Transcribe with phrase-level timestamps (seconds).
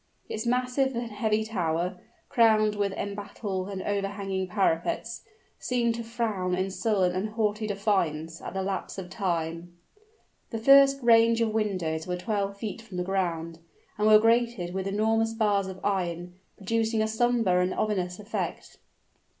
[0.27, 5.21] Its massive and heavy tower, crowned with embattled and overhanging parapets,
[5.59, 9.77] seemed to frown in sullen and haughty defiance at the lapse of Time.
[10.49, 13.59] The first range of windows were twelve feet from the ground,
[13.95, 18.79] and were grated with enormous bars of iron, producing a somber and ominous effect.